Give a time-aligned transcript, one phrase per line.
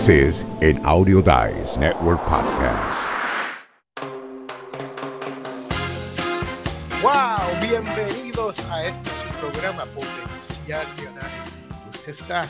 [0.00, 3.10] This is Audio Dice Network podcast.
[7.02, 7.60] ¡Wow!
[7.60, 11.42] Bienvenidos a este programa Potencial Millonario.
[11.92, 12.48] Usted está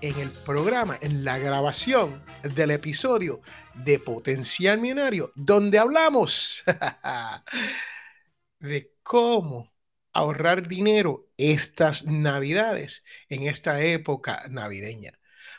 [0.00, 3.42] en el programa, en la grabación del episodio
[3.74, 6.64] de Potencial Millonario, donde hablamos
[8.60, 9.70] de cómo
[10.14, 15.12] ahorrar dinero estas navidades, en esta época navideña.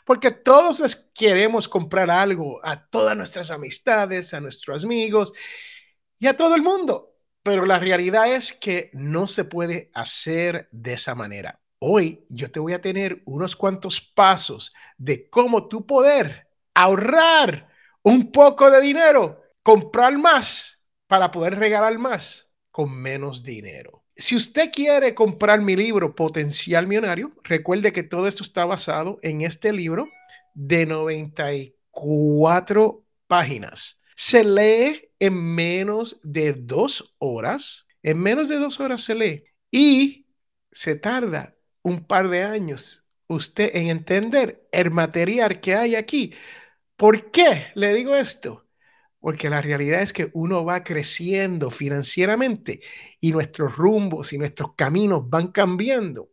[0.04, 5.32] Porque todos les queremos comprar algo a todas nuestras amistades, a nuestros amigos
[6.18, 7.16] y a todo el mundo.
[7.42, 11.60] Pero la realidad es que no se puede hacer de esa manera.
[11.78, 17.68] Hoy yo te voy a tener unos cuantos pasos de cómo tú poder ahorrar
[18.02, 24.03] un poco de dinero, comprar más para poder regalar más con menos dinero.
[24.16, 29.42] Si usted quiere comprar mi libro Potencial Millonario, recuerde que todo esto está basado en
[29.42, 30.08] este libro
[30.54, 34.00] de 94 páginas.
[34.14, 37.88] Se lee en menos de dos horas.
[38.02, 40.26] En menos de dos horas se lee y
[40.70, 46.34] se tarda un par de años usted en entender el material que hay aquí.
[46.96, 48.66] ¿Por qué le digo esto?
[49.24, 52.82] Porque la realidad es que uno va creciendo financieramente
[53.22, 56.28] y nuestros rumbos y nuestros caminos van cambiando.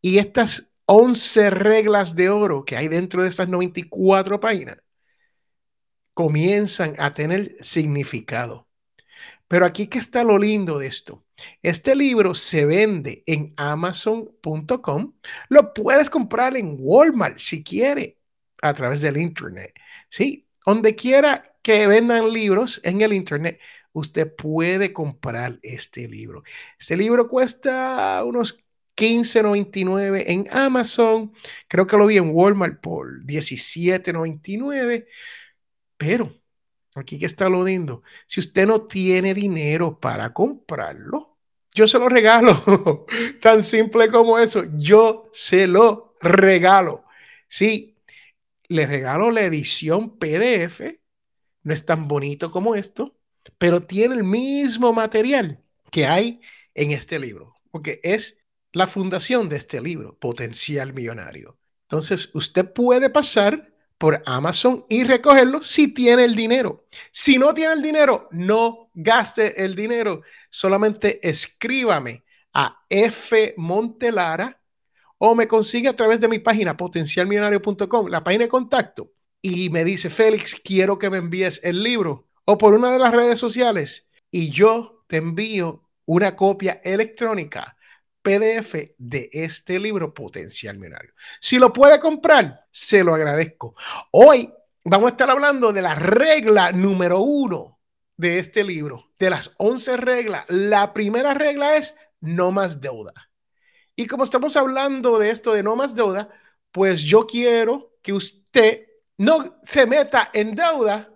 [0.00, 4.78] Y estas 11 reglas de oro que hay dentro de estas 94 páginas
[6.14, 8.66] comienzan a tener significado.
[9.46, 11.24] Pero aquí que está lo lindo de esto.
[11.62, 15.14] Este libro se vende en amazon.com.
[15.48, 18.18] Lo puedes comprar en Walmart si quiere
[18.62, 19.72] a través del internet.
[20.08, 23.58] Sí, donde quiera que vendan libros en el Internet,
[23.92, 26.44] usted puede comprar este libro.
[26.78, 28.64] Este libro cuesta unos
[28.96, 31.32] 15.99 en Amazon.
[31.66, 35.08] Creo que lo vi en Walmart por 17.99.
[35.96, 36.40] Pero
[36.94, 38.04] aquí que está lo lindo.
[38.28, 41.36] Si usted no tiene dinero para comprarlo,
[41.74, 43.06] yo se lo regalo.
[43.42, 44.66] Tan simple como eso.
[44.76, 47.06] Yo se lo regalo.
[47.48, 47.98] Sí,
[48.68, 51.05] le regalo la edición PDF
[51.66, 53.16] no es tan bonito como esto,
[53.58, 55.60] pero tiene el mismo material
[55.90, 56.40] que hay
[56.74, 58.38] en este libro, porque es
[58.72, 61.58] la fundación de este libro, Potencial Millonario.
[61.82, 63.68] Entonces, usted puede pasar
[63.98, 66.86] por Amazon y recogerlo si tiene el dinero.
[67.10, 70.22] Si no tiene el dinero, no gaste el dinero.
[70.48, 72.22] Solamente escríbame
[72.52, 74.60] a F Montelara
[75.18, 79.15] o me consigue a través de mi página potencialmillonario.com, la página de contacto
[79.48, 83.14] y me dice, Félix, quiero que me envíes el libro o por una de las
[83.14, 87.76] redes sociales y yo te envío una copia electrónica
[88.22, 91.12] PDF de este libro Potencial Millonario.
[91.40, 93.76] Si lo puede comprar, se lo agradezco.
[94.10, 94.52] Hoy
[94.82, 97.78] vamos a estar hablando de la regla número uno
[98.16, 100.44] de este libro, de las 11 reglas.
[100.48, 103.12] La primera regla es no más deuda.
[103.94, 106.30] Y como estamos hablando de esto de no más deuda,
[106.72, 108.85] pues yo quiero que usted
[109.18, 111.10] no se meta en deuda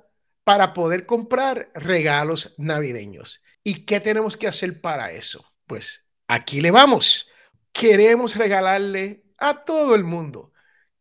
[0.44, 3.42] para poder comprar regalos navideños.
[3.62, 5.44] ¿Y qué tenemos que hacer para eso?
[5.66, 7.28] Pues aquí le vamos.
[7.72, 10.52] Queremos regalarle a todo el mundo.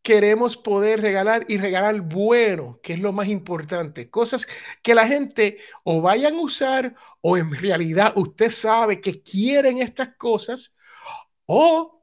[0.02, 4.08] Queremos poder regalar y regalar bueno, que es lo más importante.
[4.08, 4.46] Cosas
[4.82, 10.16] que la gente o vayan a usar o en realidad usted sabe que quieren estas
[10.16, 10.74] cosas
[11.44, 12.02] o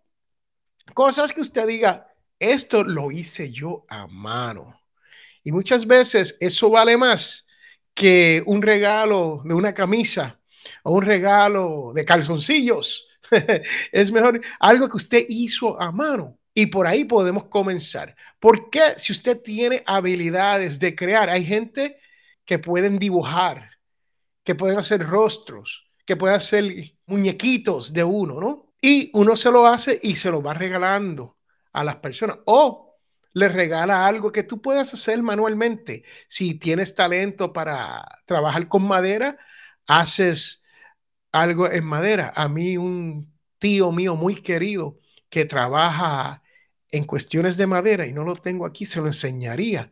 [0.93, 4.76] cosas que usted diga, esto lo hice yo a mano.
[5.47, 7.47] Y muchas veces eso vale más
[7.93, 10.41] que un regalo de una camisa
[10.83, 13.07] o un regalo de calzoncillos.
[13.93, 16.37] es mejor algo que usted hizo a mano.
[16.53, 18.13] Y por ahí podemos comenzar.
[18.41, 21.97] Porque si usted tiene habilidades de crear, hay gente
[22.43, 23.69] que pueden dibujar,
[24.43, 28.73] que pueden hacer rostros, que pueden hacer muñequitos de uno, ¿no?
[28.81, 31.37] Y uno se lo hace y se lo va regalando
[31.71, 32.39] a las personas.
[32.47, 32.86] O
[33.37, 36.03] le regala algo que tú puedas hacer manualmente.
[36.27, 39.37] Si tienes talento para trabajar con madera,
[39.87, 40.63] haces
[41.31, 42.33] algo en madera.
[42.35, 44.99] A mí un tío mío muy querido
[45.29, 46.41] que trabaja
[46.91, 49.91] en cuestiones de madera y no lo tengo aquí, se lo enseñaría.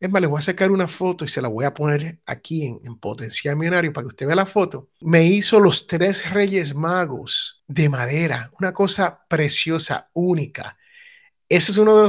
[0.00, 2.66] Es más, le voy a sacar una foto y se la voy a poner aquí
[2.66, 4.90] en, en, Potencial Millonario para que usted vea la foto.
[5.00, 10.78] Me hizo los tres reyes magos de madera, una cosa preciosa, única.
[11.48, 12.02] Ese es uno de,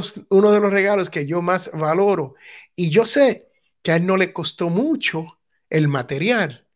[0.59, 2.35] los, regalos que yo más valoro.
[2.75, 3.49] Y yo sé
[3.81, 5.39] que a él no le costó mucho
[5.69, 6.67] el material,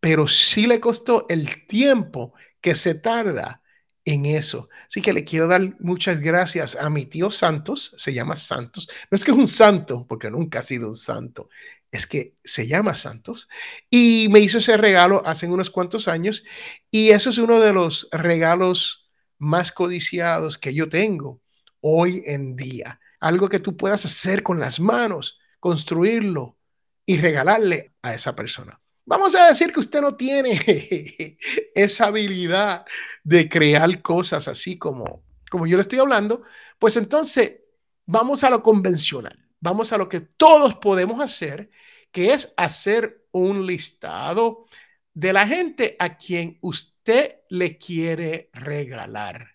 [0.00, 3.62] pero sí le costó el tiempo que se tarda
[4.04, 4.68] en eso.
[4.86, 8.88] Así que le quiero dar muchas gracias a mi tío Santos, se llama Santos.
[9.10, 11.48] No es que es un santo, porque nunca ha sido un santo,
[11.90, 13.48] es que se llama Santos.
[13.88, 16.44] Y me hizo ese regalo hace unos cuantos años
[16.90, 19.08] y eso es uno de los regalos
[19.38, 21.41] más codiciados que yo tengo
[21.82, 22.98] hoy en día.
[23.20, 26.56] Algo que tú puedas hacer con las manos, construirlo
[27.04, 28.80] y regalarle a esa persona.
[29.04, 30.58] Vamos a decir que usted no tiene
[31.74, 32.86] esa habilidad
[33.22, 36.42] de crear cosas así como, como yo le estoy hablando,
[36.78, 37.60] pues entonces
[38.06, 41.70] vamos a lo convencional, vamos a lo que todos podemos hacer,
[42.10, 44.66] que es hacer un listado
[45.14, 49.51] de la gente a quien usted le quiere regalar.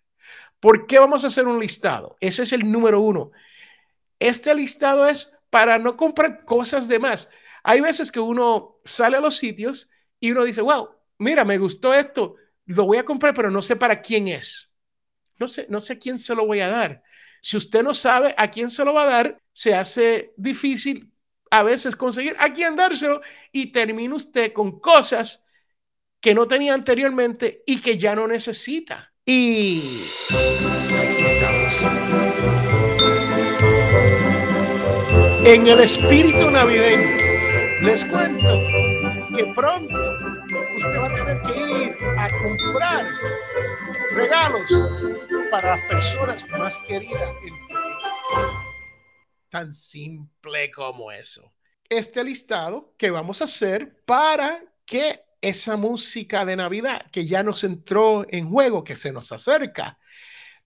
[0.60, 2.18] ¿Por qué vamos a hacer un listado?
[2.20, 3.32] Ese es el número uno.
[4.20, 7.30] Este listado es para no comprar cosas de más.
[7.64, 9.90] Hay veces que uno sale a los sitios
[10.20, 10.90] y uno dice, wow,
[11.20, 14.72] mira, me gustó esto, lo voy a comprar, pero no sé para quién es.
[15.38, 17.04] No sé, no sé quién se lo voy a dar.
[17.42, 21.12] Si usted no sabe a quién se lo va a dar, se hace difícil
[21.52, 23.22] a veces conseguir a quién dárselo
[23.52, 25.44] y termina usted con cosas
[26.20, 29.14] que no tenía anteriormente y que ya no necesita.
[29.30, 29.82] Y
[30.98, 31.82] aquí estamos.
[35.46, 37.18] En el espíritu navideño
[37.82, 38.54] les cuento
[39.36, 39.96] que pronto
[40.78, 43.06] usted va a tener que ir a comprar
[44.14, 44.72] regalos
[45.52, 48.52] para las personas más queridas en tu vida.
[49.50, 51.54] Tan simple como eso.
[51.90, 57.64] Este listado que vamos a hacer para que esa música de Navidad que ya nos
[57.64, 59.98] entró en juego, que se nos acerca,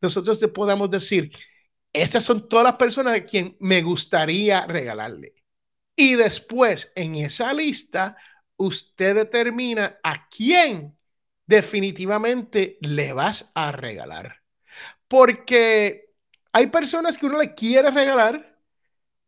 [0.02, 1.32] nosotros te podamos decir,
[1.94, 5.36] estas son todas las personas a quien me gustaría regalarle.
[5.96, 8.18] Y después, en esa lista,
[8.58, 10.98] usted determina a quién
[11.46, 14.42] definitivamente le vas a regalar.
[15.08, 16.12] Porque
[16.54, 18.58] hay personas que uno le quiere regalar,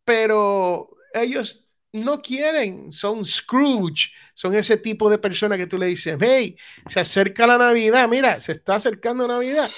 [0.06, 1.63] pero ellos
[1.94, 6.58] no quieren, son Scrooge, son ese tipo de personas que tú le dices, hey,
[6.88, 9.70] se acerca la Navidad, mira, se está acercando Navidad.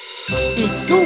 [0.56, 1.02] Y tú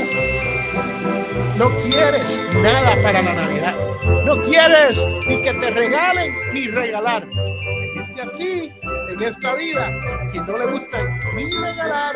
[1.57, 3.75] no quieres nada para la Navidad.
[4.23, 7.27] No quieres ni que te regalen ni regalar.
[7.27, 8.71] Gente así
[9.11, 9.89] en esta vida
[10.31, 11.03] que no le gusta
[11.35, 12.15] ni regalar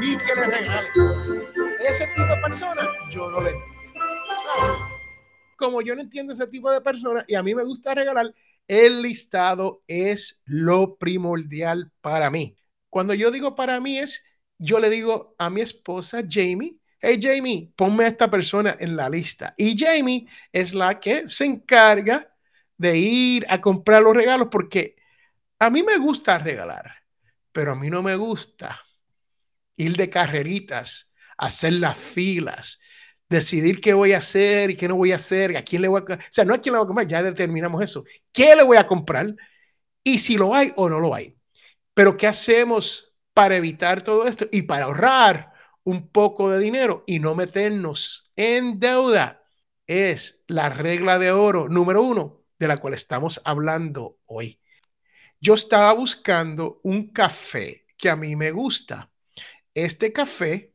[0.00, 0.92] ni que le regalen.
[1.88, 3.52] Ese tipo de personas yo no le.
[5.62, 8.34] Como yo no entiendo ese tipo de personas y a mí me gusta regalar,
[8.66, 12.56] el listado es lo primordial para mí.
[12.90, 14.24] Cuando yo digo para mí es,
[14.58, 19.08] yo le digo a mi esposa Jamie, hey Jamie, ponme a esta persona en la
[19.08, 19.54] lista.
[19.56, 22.34] Y Jamie es la que se encarga
[22.76, 24.96] de ir a comprar los regalos porque
[25.60, 26.92] a mí me gusta regalar,
[27.52, 28.80] pero a mí no me gusta
[29.76, 32.80] ir de carreritas, hacer las filas,
[33.32, 36.02] decidir qué voy a hacer y qué no voy a hacer, a quién le voy
[36.08, 36.14] a...
[36.14, 38.04] O sea, no a quién le voy a comprar, ya determinamos eso.
[38.32, 39.34] ¿Qué le voy a comprar?
[40.04, 41.36] Y si lo hay o no lo hay.
[41.94, 45.52] Pero ¿qué hacemos para evitar todo esto y para ahorrar?
[45.84, 49.42] un poco de dinero y no meternos en deuda.
[49.86, 54.60] Es la regla de oro número uno de la cual estamos hablando hoy.
[55.40, 59.10] Yo estaba buscando un café que a mí me gusta.
[59.74, 60.71] Este café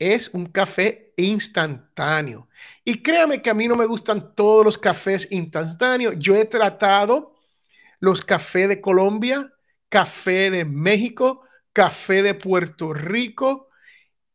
[0.00, 2.48] es un café instantáneo.
[2.84, 6.14] Y créame que a mí no me gustan todos los cafés instantáneos.
[6.18, 7.34] Yo he tratado
[8.00, 9.52] los cafés de Colombia,
[9.88, 11.42] café de México,
[11.72, 13.68] café de Puerto Rico,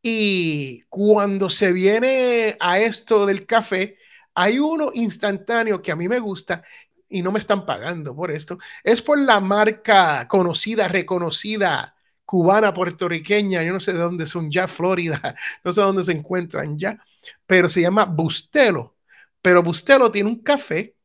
[0.08, 3.98] y cuando se viene a esto del café,
[4.36, 6.64] hay uno instantáneo que a mí me gusta
[7.10, 8.60] y no me están pagando por esto.
[8.84, 11.95] Es por la marca conocida, reconocida,
[12.26, 16.78] cubana, puertorriqueña, yo no sé de dónde son ya, Florida, no sé dónde se encuentran
[16.78, 16.98] ya,
[17.46, 18.98] pero se llama Bustelo.
[19.42, 20.96] Pero Bustelo tiene un café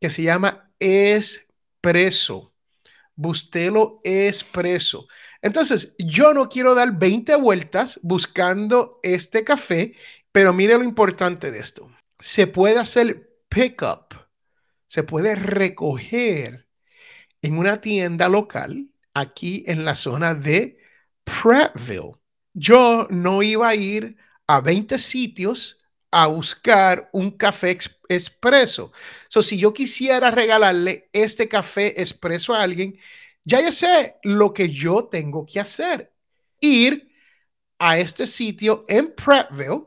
[0.00, 2.52] que se llama Espresso.
[3.14, 5.06] Bustelo Espresso.
[5.40, 9.94] Entonces, yo no quiero dar 20 vueltas buscando este café,
[10.32, 11.90] pero mire lo importante de esto.
[12.18, 14.14] Se puede hacer pickup,
[14.86, 16.66] se puede recoger
[17.42, 20.78] en una tienda local aquí en la zona de
[21.24, 22.12] Prattville.
[22.52, 24.16] Yo no iba a ir
[24.46, 25.80] a 20 sitios
[26.10, 27.76] a buscar un café
[28.08, 28.92] expreso.
[29.28, 32.98] So, si yo quisiera regalarle este café expreso a alguien,
[33.44, 36.12] ya yo sé lo que yo tengo que hacer.
[36.60, 37.10] Ir
[37.78, 39.86] a este sitio en Prattville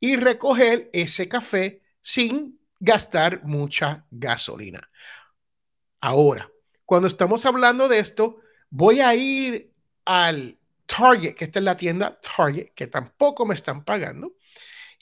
[0.00, 4.90] y recoger ese café sin gastar mucha gasolina.
[6.00, 6.50] Ahora,
[6.84, 9.72] cuando estamos hablando de esto, voy a ir
[10.04, 14.34] al Target, que esta es la tienda Target, que tampoco me están pagando,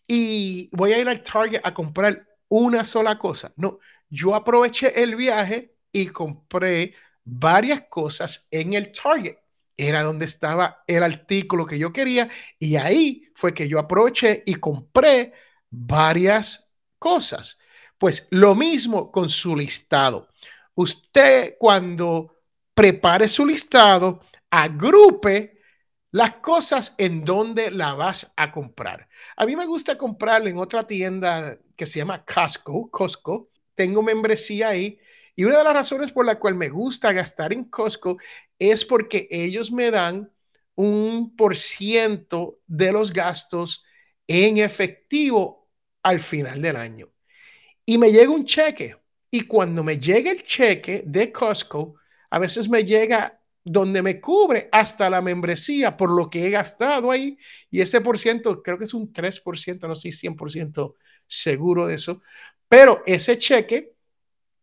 [0.07, 3.53] y voy a ir al Target a comprar una sola cosa.
[3.57, 9.37] No, yo aproveché el viaje y compré varias cosas en el Target.
[9.77, 14.57] Era donde estaba el artículo que yo quería y ahí fue que yo aproveché y
[14.57, 15.33] compré
[15.71, 17.59] varias cosas.
[17.99, 20.29] Pues lo mismo con su listado.
[20.75, 22.37] Usted cuando
[22.75, 25.59] prepare su listado, agrupe
[26.11, 29.09] las cosas en donde la vas a comprar.
[29.37, 33.51] A mí me gusta comprarle en otra tienda que se llama Costco, Costco.
[33.75, 34.99] Tengo membresía ahí
[35.35, 38.19] y una de las razones por la cual me gusta gastar en Costco
[38.59, 40.31] es porque ellos me dan
[40.75, 43.85] un por ciento de los gastos
[44.27, 45.69] en efectivo
[46.03, 47.09] al final del año.
[47.87, 48.97] Y me llega un cheque.
[49.35, 51.95] Y cuando me llega el cheque de Costco,
[52.29, 57.11] a veces me llega donde me cubre hasta la membresía por lo que he gastado
[57.11, 57.39] ahí.
[57.71, 60.97] Y ese por ciento, creo que es un 3%, no estoy 100%
[61.27, 62.21] seguro de eso.
[62.69, 63.95] Pero ese cheque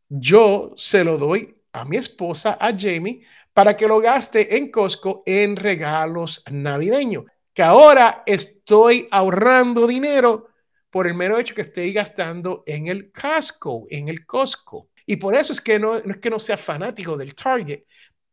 [0.07, 3.21] yo se lo doy a mi esposa, a Jamie,
[3.51, 7.23] para que lo gaste en Costco en regalos navideños.
[7.55, 10.49] Que ahora estoy ahorrando dinero
[10.89, 14.89] por el mero hecho que estoy gastando en el Costco, en el Costco.
[15.05, 17.83] Y por eso es que no, no es que no sea fanático del Target,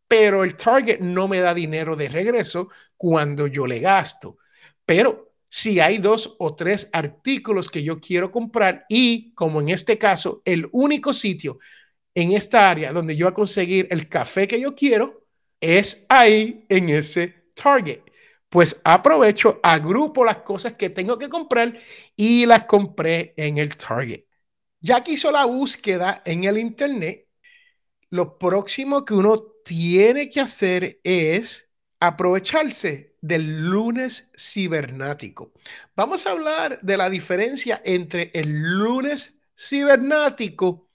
[0.08, 4.38] pero el Target no me da dinero de regreso cuando yo le gasto.
[4.84, 9.98] Pero si hay dos o tres artículos que yo quiero comprar y como en este
[9.98, 11.58] caso, el único sitio
[12.14, 15.26] en esta área donde yo voy a conseguir el café que yo quiero
[15.60, 18.00] es ahí en ese Target.
[18.56, 21.78] Pues aprovecho, agrupo las cosas que tengo que comprar
[22.16, 24.24] y las compré en el Target.
[24.80, 27.28] Ya que hizo la búsqueda en el Internet,
[28.08, 31.70] lo próximo que uno tiene que hacer es
[32.00, 35.52] aprovecharse del lunes cibernático.
[35.94, 40.88] Vamos a hablar de la diferencia entre el lunes cibernático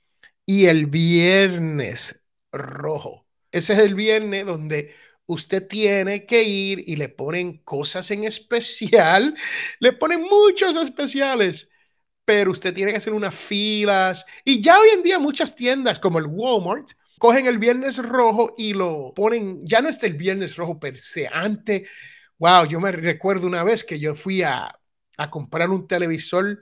[0.47, 3.27] y el viernes rojo.
[3.51, 9.35] Ese es el viernes donde usted tiene que ir y le ponen cosas en especial,
[9.79, 11.69] le ponen muchos especiales,
[12.25, 14.25] pero usted tiene que hacer unas filas.
[14.45, 18.73] Y ya hoy en día muchas tiendas como el Walmart cogen el viernes rojo y
[18.73, 21.87] lo ponen, ya no es el viernes rojo per se, antes,
[22.39, 24.73] wow, yo me recuerdo una vez que yo fui a,
[25.17, 26.59] a comprar un televisor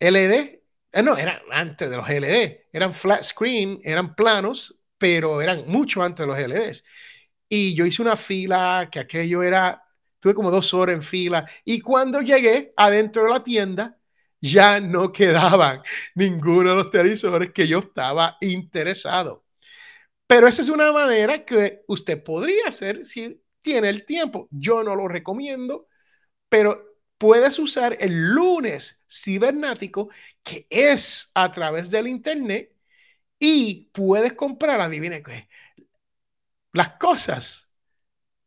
[0.00, 0.60] LED,
[0.92, 6.02] eh, no, era antes de los LED, eran flat screen, eran planos, pero eran mucho
[6.02, 6.84] antes de los LEDs.
[7.54, 9.84] Y yo hice una fila que aquello era,
[10.18, 13.98] tuve como dos horas en fila, y cuando llegué adentro de la tienda,
[14.40, 15.82] ya no quedaban
[16.14, 19.44] ninguno de los televisores que yo estaba interesado.
[20.26, 24.48] Pero esa es una manera que usted podría hacer si tiene el tiempo.
[24.50, 25.88] Yo no lo recomiendo,
[26.48, 26.82] pero
[27.18, 30.10] puedes usar el lunes cibernático,
[30.42, 32.72] que es a través del Internet,
[33.38, 35.48] y puedes comprar, adivine qué,
[36.72, 37.70] las cosas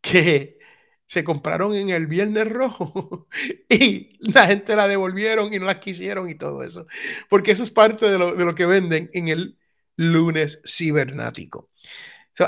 [0.01, 0.59] que
[1.07, 3.27] se compraron en el Viernes Rojo
[3.69, 6.87] y la gente la devolvieron y no las quisieron y todo eso.
[7.29, 9.59] Porque eso es parte de lo, de lo que venden en el
[9.97, 11.69] lunes cibernático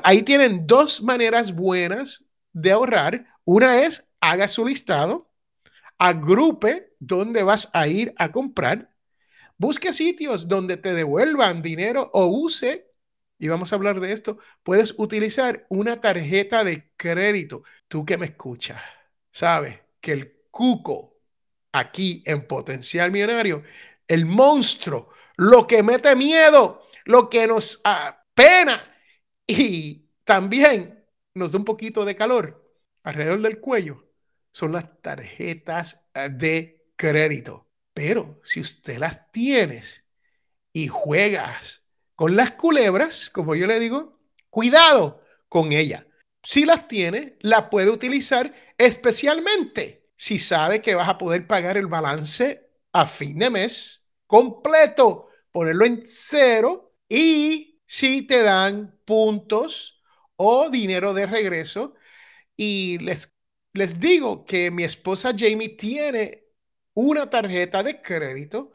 [0.03, 3.25] ahí tienen dos maneras buenas de ahorrar.
[3.45, 5.31] Una es haga su listado,
[5.97, 8.91] agrupe dónde vas a ir a comprar,
[9.57, 12.86] busque sitios donde te devuelvan dinero o use,
[13.39, 17.63] y vamos a hablar de esto, puedes utilizar una tarjeta de crédito.
[17.87, 18.81] Tú que me escuchas,
[19.31, 21.17] sabes que el cuco
[21.71, 23.63] aquí en Potencial Millonario,
[24.07, 28.81] el monstruo, lo que mete miedo, lo que nos apena
[29.45, 32.67] y también nos da un poquito de calor
[33.03, 34.05] alrededor del cuello.
[34.51, 37.69] Son las tarjetas de crédito.
[37.93, 40.03] Pero si usted las tienes
[40.73, 41.86] y juegas
[42.17, 44.19] con las culebras, como yo le digo,
[44.49, 46.07] cuidado con ella.
[46.41, 51.85] Si las tiene, la puede utilizar especialmente si sabe que vas a poder pagar el
[51.85, 60.01] balance a fin de mes completo, ponerlo en cero y si te dan puntos
[60.37, 61.93] o dinero de regreso.
[62.55, 63.31] Y les,
[63.73, 66.45] les digo que mi esposa Jamie tiene
[66.95, 68.73] una tarjeta de crédito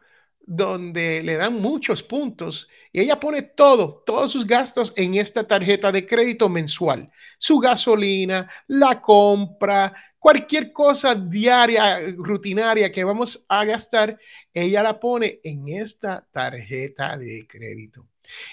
[0.54, 5.90] donde le dan muchos puntos y ella pone todo, todos sus gastos en esta tarjeta
[5.90, 7.11] de crédito mensual.
[7.38, 14.18] Su gasolina, la compra, cualquier cosa diaria, rutinaria que vamos a gastar,
[14.52, 18.06] ella la pone en esta tarjeta de crédito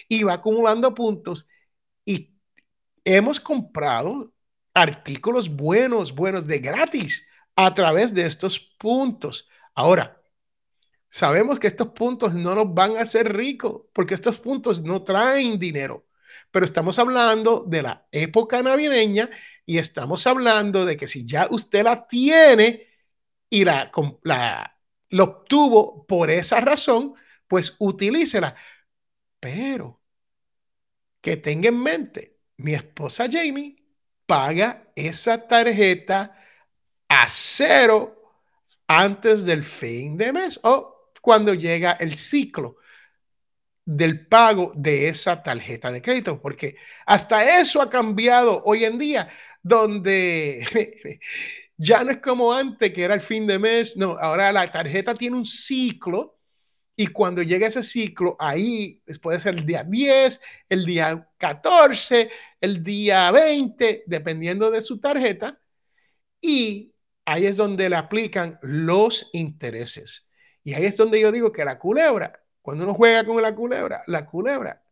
[0.07, 1.49] y va acumulando puntos
[2.05, 2.33] y
[3.03, 4.33] hemos comprado
[4.73, 7.27] artículos buenos, buenos de gratis
[7.57, 9.49] a través de estos puntos.
[9.75, 10.18] Ahora,
[11.09, 15.59] sabemos que estos puntos no nos van a hacer ricos porque estos puntos no traen
[15.59, 16.07] dinero,
[16.51, 19.29] pero estamos hablando de la época navideña
[19.65, 22.87] y estamos hablando de que si ya usted la tiene
[23.49, 23.91] y la,
[24.23, 27.15] la lo obtuvo por esa razón,
[27.47, 28.55] pues utilícela.
[29.39, 30.01] Pero
[31.21, 33.75] que tenga en mente, mi esposa Jamie
[34.25, 36.35] paga esa tarjeta
[37.07, 38.33] a cero
[38.87, 40.59] antes del fin de mes
[41.21, 42.77] cuando llega el ciclo
[43.85, 49.29] del pago de esa tarjeta de crédito, porque hasta eso ha cambiado hoy en día,
[49.63, 51.19] donde
[51.77, 55.13] ya no es como antes, que era el fin de mes, no, ahora la tarjeta
[55.15, 56.39] tiene un ciclo
[56.95, 62.83] y cuando llega ese ciclo, ahí puede ser el día 10, el día 14, el
[62.83, 65.59] día 20, dependiendo de su tarjeta,
[66.41, 66.93] y
[67.25, 70.28] ahí es donde le aplican los intereses.
[70.69, 74.03] Y ahí es donde yo digo que la culebra, cuando uno juega con la culebra,
[74.05, 74.83] la culebra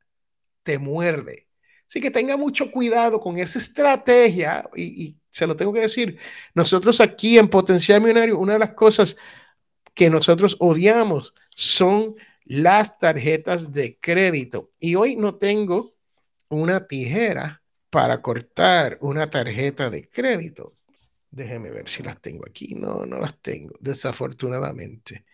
[0.64, 1.48] te muerde.
[1.88, 6.18] Así que tenga mucho cuidado con esa estrategia y, se lo tengo que decir.
[6.56, 9.18] Nosotros aquí en Potencial Millonario, una de las cosas
[9.94, 12.16] que nosotros odiamos son
[12.46, 14.72] las tarjetas de crédito.
[14.80, 15.94] Y hoy no tengo
[16.50, 20.76] una tijera para cortar una tarjeta de crédito.
[21.30, 22.74] Déjeme ver si las tengo aquí.
[22.74, 23.76] No, no las tengo.
[23.80, 25.27] Desafortunadamente,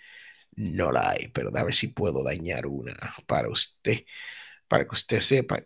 [0.55, 2.93] no la hay, pero a ver si puedo dañar una
[3.25, 4.05] para usted,
[4.67, 5.63] para que usted sepa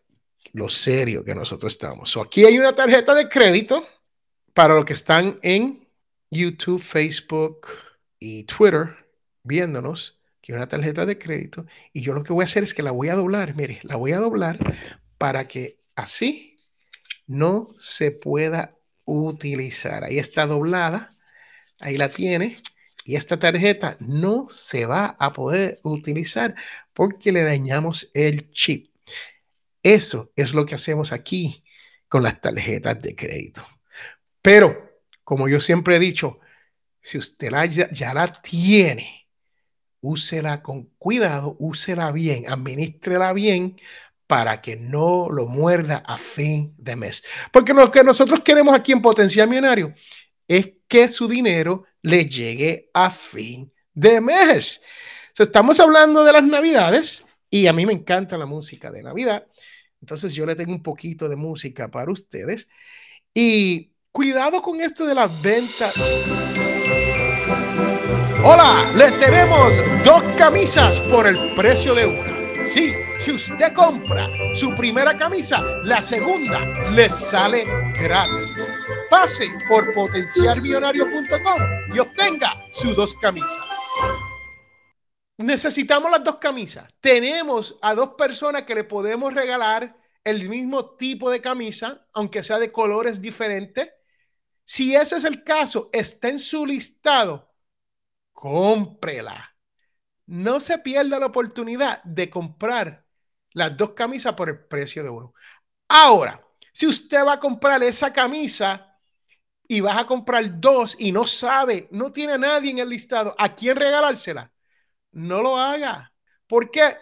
[0.54, 2.16] lo serio que nosotros estamos.
[2.18, 3.86] aquí hay una tarjeta de crédito
[4.54, 5.88] para los que están en
[6.32, 7.68] YouTube, Facebook
[8.20, 8.96] y Twitter
[9.44, 11.66] viéndonos, que una tarjeta de crédito.
[11.94, 13.96] Y yo lo que voy a hacer es que la voy a doblar, mire, la
[13.96, 14.60] voy a doblar
[15.18, 16.58] para que así
[17.26, 18.76] no se pueda
[19.06, 20.04] utilizar.
[20.04, 21.14] Ahí está doblada,
[21.80, 22.62] ahí la tiene.
[23.08, 26.56] Y esta tarjeta no se va a poder utilizar
[26.94, 28.94] porque le dañamos el chip.
[29.82, 31.64] Eso es lo que hacemos aquí
[32.10, 33.66] con las tarjetas de crédito.
[34.42, 36.42] Pero, como yo siempre he dicho,
[37.00, 39.30] si usted ya, ya la tiene,
[40.02, 43.78] úsela con cuidado, úsela bien, administrela bien
[44.28, 47.24] para que no lo muerda a fin de mes.
[47.54, 49.96] Porque lo que nosotros queremos aquí en Potencial Millonario
[50.46, 54.82] es que su dinero le llegue a fin de mes.
[55.38, 59.48] estamos hablando de las navidades y a mí me encanta la música de Navidad.
[60.02, 62.68] Entonces yo le tengo un poquito de música para ustedes.
[63.34, 65.94] Y cuidado con esto de las ventas.
[68.44, 69.74] Hola, les tenemos
[70.06, 72.38] dos camisas por el precio de una.
[72.66, 76.60] Sí, si usted compra su primera camisa, la segunda
[76.92, 77.64] le sale
[78.00, 78.70] gratis.
[79.10, 83.60] Pase por potencialmillonario.com y obtenga sus dos camisas.
[85.38, 86.88] Necesitamos las dos camisas.
[87.00, 92.60] Tenemos a dos personas que le podemos regalar el mismo tipo de camisa, aunque sea
[92.60, 93.90] de colores diferentes.
[94.66, 97.54] Si ese es el caso, está en su listado,
[98.34, 99.58] cómprela
[100.28, 103.06] no se pierda la oportunidad de comprar
[103.54, 105.34] las dos camisas por el precio de uno.
[105.88, 108.87] Ahora, si usted va a comprar esa camisa
[109.68, 113.36] y vas a comprar dos y no sabe, no tiene a nadie en el listado
[113.38, 114.52] a quién regalársela,
[115.12, 116.14] no lo haga.
[116.48, 116.96] Porque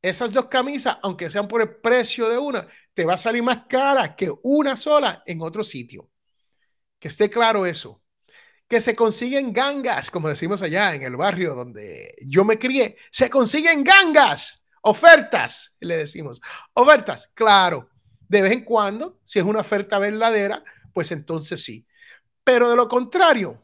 [0.00, 3.66] esas dos camisas, aunque sean por el precio de una, te va a salir más
[3.68, 6.08] cara que una sola en otro sitio.
[6.98, 8.04] Que esté claro eso
[8.68, 13.28] que se consiguen gangas, como decimos allá en el barrio donde yo me crié, se
[13.28, 16.40] consiguen gangas, ofertas, le decimos,
[16.72, 17.90] ofertas, claro,
[18.28, 21.86] de vez en cuando, si es una oferta verdadera, pues entonces sí.
[22.44, 23.62] Pero de lo contrario,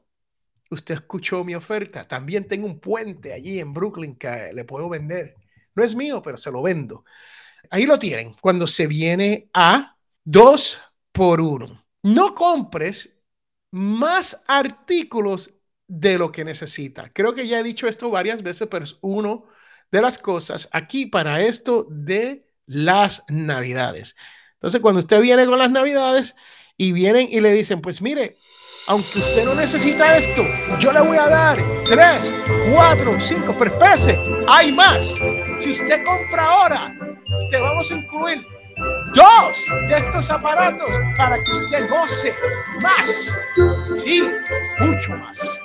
[0.70, 5.36] usted escuchó mi oferta, también tengo un puente allí en Brooklyn que le puedo vender.
[5.74, 7.04] No es mío, pero se lo vendo.
[7.70, 10.78] Ahí lo tienen, cuando se viene a dos
[11.12, 11.84] por uno.
[12.02, 13.16] No compres
[13.70, 15.50] más artículos
[15.86, 17.12] de lo que necesita.
[17.12, 19.46] Creo que ya he dicho esto varias veces, pero es uno
[19.90, 24.16] de las cosas aquí para esto de las navidades.
[24.54, 26.36] Entonces, cuando usted viene con las navidades
[26.76, 28.36] y vienen y le dicen, pues mire,
[28.90, 30.42] aunque usted no necesita esto,
[30.80, 32.32] yo le voy a dar tres,
[32.72, 35.14] cuatro, cinco, pero espérese, hay más.
[35.60, 36.92] Si usted compra ahora,
[37.52, 38.44] te vamos a incluir
[39.14, 39.56] dos
[39.88, 42.34] de estos aparatos para que usted goce
[42.82, 43.32] más.
[43.94, 44.28] Sí,
[44.80, 45.60] mucho más.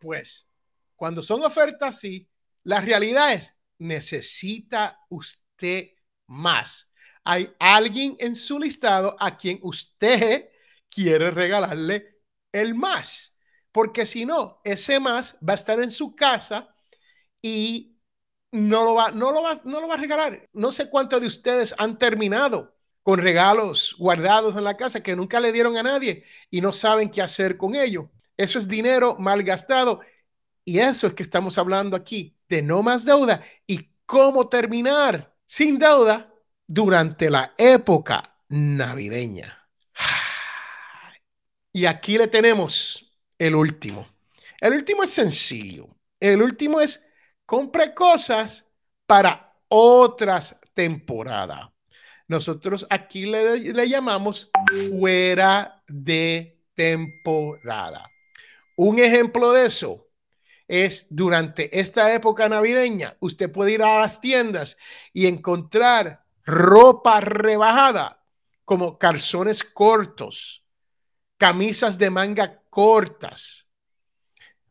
[0.00, 0.48] Pues,
[0.96, 2.28] cuando son ofertas así,
[2.64, 5.90] la realidad es, necesita usted
[6.26, 6.89] más.
[7.24, 10.48] Hay alguien en su listado a quien usted
[10.88, 12.20] quiere regalarle
[12.52, 13.36] el más.
[13.72, 16.74] Porque si no, ese más va a estar en su casa
[17.40, 17.96] y
[18.52, 20.48] no lo va, no lo va, no lo va a regalar.
[20.52, 25.40] No sé cuántos de ustedes han terminado con regalos guardados en la casa que nunca
[25.40, 28.10] le dieron a nadie y no saben qué hacer con ello.
[28.36, 30.00] Eso es dinero mal gastado.
[30.64, 35.78] Y eso es que estamos hablando aquí, de no más deuda y cómo terminar sin
[35.78, 36.32] deuda
[36.70, 39.68] durante la época navideña.
[41.72, 44.08] Y aquí le tenemos el último.
[44.60, 45.88] El último es sencillo.
[46.18, 47.04] El último es
[47.46, 48.66] compre cosas
[49.06, 51.68] para otras temporadas.
[52.26, 54.50] Nosotros aquí le, le llamamos
[54.90, 58.10] fuera de temporada.
[58.76, 60.08] Un ejemplo de eso
[60.66, 64.76] es durante esta época navideña, usted puede ir a las tiendas
[65.12, 68.24] y encontrar ropa rebajada
[68.64, 70.66] como calzones cortos,
[71.38, 73.66] camisas de manga cortas.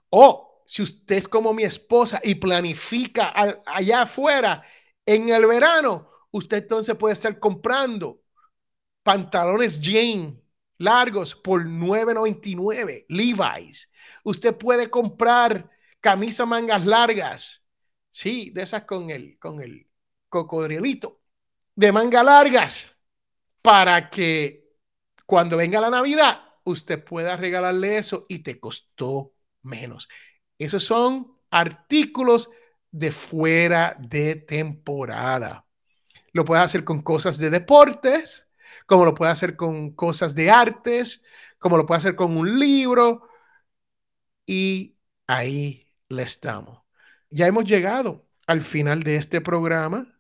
[0.09, 3.33] O si usted es como mi esposa y planifica
[3.65, 4.63] allá afuera
[5.05, 8.21] en el verano, usted entonces puede estar comprando
[9.03, 10.39] pantalones jean
[10.77, 13.91] largos por 9.99, Levi's.
[14.23, 17.63] Usted puede comprar camisas mangas largas,
[18.11, 19.89] sí, de esas con el, con el
[20.29, 21.18] cocodrilito,
[21.75, 22.91] de manga largas,
[23.62, 24.69] para que
[25.25, 30.10] cuando venga la Navidad, usted pueda regalarle eso y te costó menos.
[30.58, 32.51] Esos son artículos
[32.91, 35.65] de fuera de temporada.
[36.34, 38.49] Lo puede hacer con cosas de deportes,
[38.86, 41.23] como lo puede hacer con cosas de artes,
[41.60, 43.29] como lo puede hacer con un libro.
[44.45, 46.82] Y ahí le estamos.
[47.29, 50.18] Ya hemos llegado al final de este programa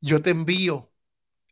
[0.00, 0.90] yo te envío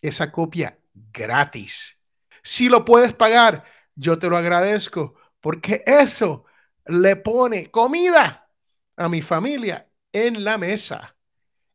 [0.02, 2.00] esa copia gratis.
[2.42, 6.44] Si lo puedes pagar, yo te lo agradezco porque eso
[6.86, 8.50] le pone comida
[8.96, 11.14] a mi familia en la mesa,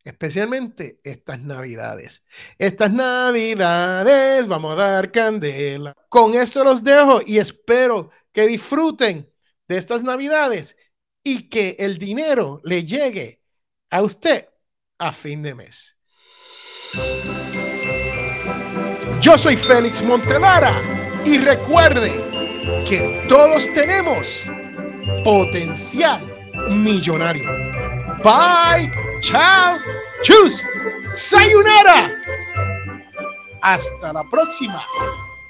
[0.06, 2.24] especialmente estas navidades.
[2.58, 5.94] Estas navidades vamos a dar candela.
[6.08, 9.30] Con esto los dejo y espero que disfruten
[9.68, 10.78] de estas navidades
[11.24, 13.42] y que el dinero le llegue
[13.90, 14.48] a usted
[15.00, 15.98] a fin de mes.
[19.20, 20.74] Yo soy Félix Montelara
[21.26, 22.12] y recuerde
[22.88, 24.46] que todos tenemos
[25.24, 26.24] potencial
[26.70, 27.50] millonario.
[28.24, 28.92] Bye,
[29.22, 29.80] chao,
[30.26, 30.64] chus,
[31.16, 32.10] sayonara.
[33.62, 34.82] Hasta la próxima,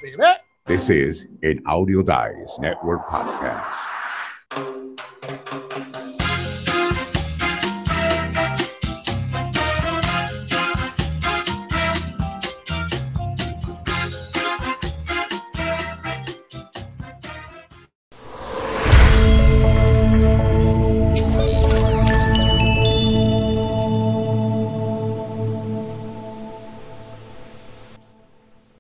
[0.04, 0.36] bebé.
[0.66, 3.96] This is an Audio Dice Network podcast.